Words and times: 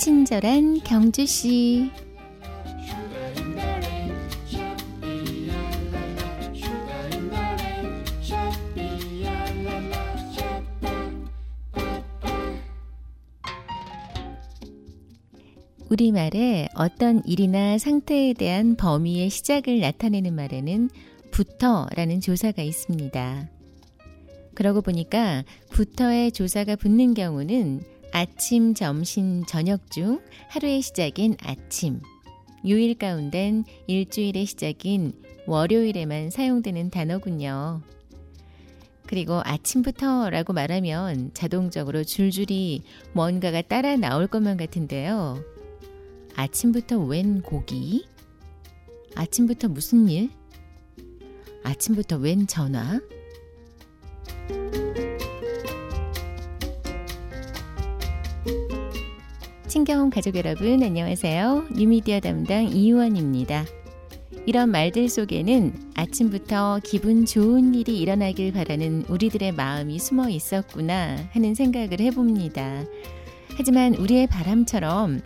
친절한 0.00 0.80
경주씨. 0.82 1.90
우리말에 15.90 16.68
어떤 16.74 17.22
일이나 17.26 17.76
상태에 17.76 18.32
대한 18.32 18.76
범위의 18.76 19.28
시작을 19.28 19.80
나타내는 19.80 20.34
말에는 20.34 20.88
부터라는 21.30 22.22
조사가 22.22 22.62
있습니다. 22.62 23.50
그러고 24.54 24.80
보니까 24.80 25.44
부터의 25.68 26.32
조사가 26.32 26.76
붙는 26.76 27.12
경우는 27.12 27.99
아침, 28.12 28.74
점심, 28.74 29.44
저녁 29.44 29.90
중 29.90 30.20
하루의 30.48 30.82
시작인 30.82 31.36
아침, 31.42 32.00
요일 32.66 32.98
가운데는 32.98 33.64
일주일의 33.86 34.46
시작인 34.46 35.12
월요일에만 35.46 36.30
사용되는 36.30 36.90
단어군요. 36.90 37.82
그리고 39.06 39.40
아침부터 39.44 40.30
라고 40.30 40.52
말하면 40.52 41.32
자동적으로 41.34 42.04
줄줄이 42.04 42.82
뭔가가 43.12 43.62
따라 43.62 43.96
나올 43.96 44.26
것만 44.26 44.56
같은데요. 44.56 45.42
아침부터 46.36 46.98
웬 46.98 47.42
고기? 47.42 48.06
아침부터 49.14 49.68
무슨 49.68 50.08
일? 50.08 50.30
아침부터 51.64 52.18
웬 52.18 52.46
전화? 52.46 53.00
친경 59.70 60.10
가족 60.10 60.34
여러분 60.34 60.82
안녕하세요. 60.82 61.66
뉴미디어 61.76 62.18
담당 62.18 62.64
이유원입니다. 62.64 63.64
이런 64.44 64.68
말들 64.68 65.08
속에는 65.08 65.92
아침부터 65.94 66.80
기분 66.82 67.24
좋은 67.24 67.76
일이 67.76 68.00
일어나길 68.00 68.52
바라는 68.52 69.04
우리들의 69.08 69.52
마음이 69.52 70.00
숨어 70.00 70.28
있었구나 70.28 71.18
하는 71.30 71.54
생각을 71.54 72.00
해봅니다. 72.00 72.82
하지만 73.56 73.94
우리의 73.94 74.26
바람처럼 74.26 75.20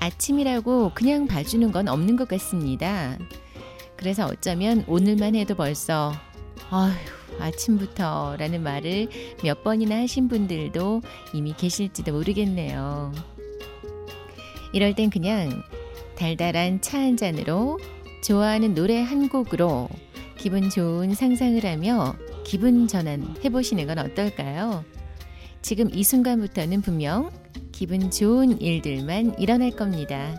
아침이라고 0.00 0.90
그냥 0.92 1.28
봐주는 1.28 1.70
건 1.70 1.86
없는 1.86 2.16
것 2.16 2.26
같습니다. 2.26 3.16
그래서 3.96 4.26
어쩌면 4.26 4.84
오늘만 4.88 5.36
해도 5.36 5.54
벌써 5.54 6.12
아휴 6.68 6.92
아침부터 7.38 8.38
라는 8.40 8.60
말을 8.64 9.06
몇 9.44 9.62
번이나 9.62 9.98
하신 9.98 10.26
분들도 10.26 11.00
이미 11.32 11.54
계실지도 11.56 12.10
모르겠네요. 12.12 13.33
이럴 14.74 14.94
땐 14.94 15.08
그냥 15.08 15.62
달달한 16.16 16.80
차 16.80 16.98
한 16.98 17.16
잔으로 17.16 17.78
좋아하는 18.22 18.74
노래 18.74 19.00
한 19.00 19.28
곡으로 19.28 19.88
기분 20.36 20.68
좋은 20.68 21.14
상상을 21.14 21.64
하며 21.64 22.14
기분 22.44 22.88
전환 22.88 23.36
해보시는 23.44 23.86
건 23.86 23.98
어떨까요? 23.98 24.84
지금 25.62 25.88
이 25.94 26.02
순간부터는 26.02 26.82
분명 26.82 27.30
기분 27.72 28.10
좋은 28.10 28.60
일들만 28.60 29.38
일어날 29.38 29.70
겁니다. 29.70 30.34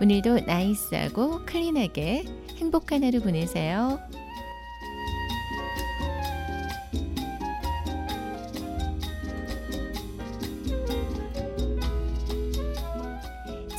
오늘도 0.00 0.40
나이스하고 0.46 1.44
클린하게 1.44 2.24
행복한 2.56 3.04
하루 3.04 3.20
보내세요. 3.20 4.00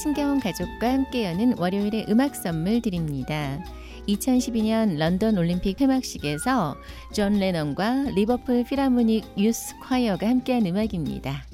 친경 0.04 0.38
가족과 0.42 0.92
함께 0.92 1.24
여는 1.24 1.58
월요일의 1.58 2.08
음악 2.10 2.36
선물 2.36 2.82
드립니다. 2.82 3.64
2012년 4.10 4.98
런던 4.98 5.38
올림픽 5.38 5.78
폐막식에서 5.78 6.76
존 7.14 7.40
레넌과 7.40 8.10
리버풀 8.14 8.66
Philharmonic 8.66 9.24
Youth 9.38 9.76
Choir가 9.80 10.28
함께한 10.28 10.66
음악입니다. 10.66 11.46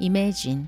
Imagine 0.00 0.66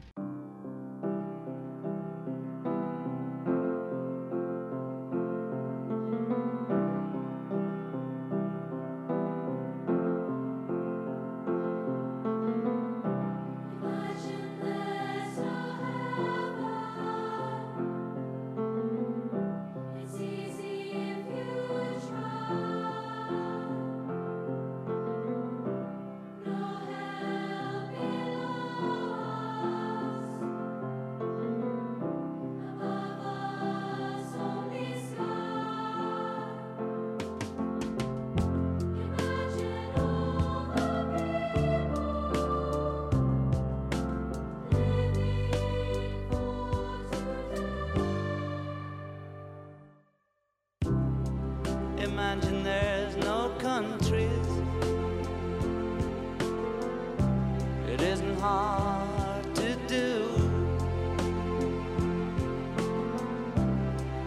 hard 58.41 59.55
to 59.55 59.77
do. 59.87 60.27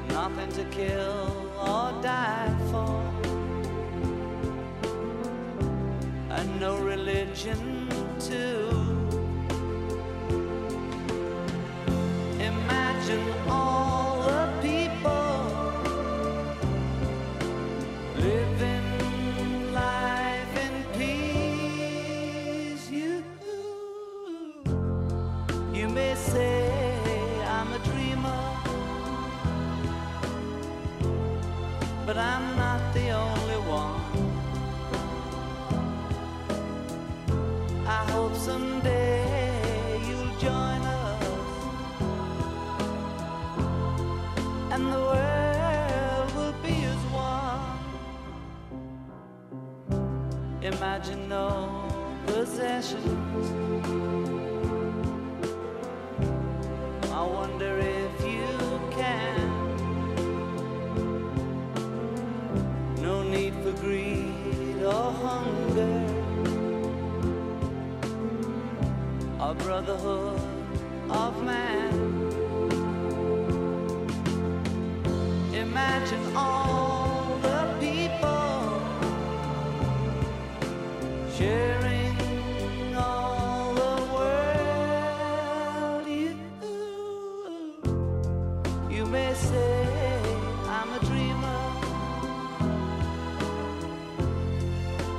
Nothing 0.10 0.52
to 0.52 0.64
kill 0.66 1.52
or 1.58 2.02
die 2.02 2.56
for. 2.72 3.04
And 6.30 6.60
no 6.60 6.78
religion 6.80 7.90
too. 8.20 8.70
Imagine 12.40 13.34
but 32.10 32.18
I'm 32.18 32.58
not 32.58 32.82
the 32.96 33.12
only 33.12 33.60
one. 33.80 34.02
I 37.86 38.04
hope 38.14 38.36
someday 38.36 40.02
you'll 40.08 40.36
join 40.40 40.82
us, 41.04 41.24
and 44.74 44.84
the 44.92 45.02
world 45.12 46.30
will 46.36 46.56
be 46.64 46.76
as 46.94 47.04
one. 47.14 47.78
Imagine 50.64 51.30
no 51.30 51.48
possessions. 52.26 54.29
A 69.50 69.54
brotherhood 69.56 70.40
of 71.10 71.44
man. 71.44 71.92
Imagine 75.52 76.36
all 76.36 77.40
the 77.42 77.76
people 77.80 78.82
sharing 81.36 82.16
all 82.96 83.74
the 83.74 83.96
world. 84.14 86.08
You, 86.08 86.32
you 88.96 89.04
may 89.08 89.34
say 89.34 89.88
I'm 90.68 90.94
a 90.94 91.00
dreamer, 91.10 91.62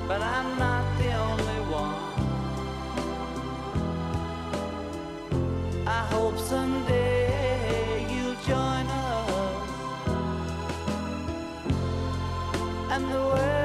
but 0.07 0.23
I'm 0.23 0.57
not 0.57 0.80
and 12.91 13.05
the 13.09 13.21
world 13.23 13.60